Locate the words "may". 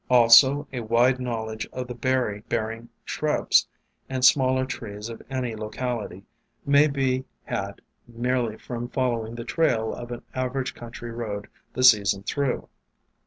6.65-6.87